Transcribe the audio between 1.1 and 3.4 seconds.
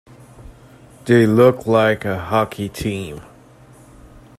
look like a hockey team.